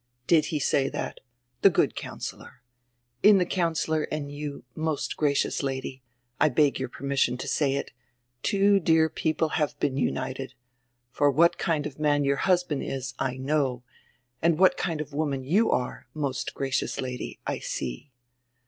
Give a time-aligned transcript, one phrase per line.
[0.25, 1.19] "Did he say diat!
[1.61, 2.63] The good councillor.
[3.21, 6.01] In die coun cillor and you, most gracious Lady—
[6.41, 7.91] I beg your permission to say it—
[8.51, 10.55] two dear people have been united.
[11.11, 13.83] For what kind of a man your husband is, I know,
[14.41, 18.11] and what kind of a woman you are, most gracious Lady, I see."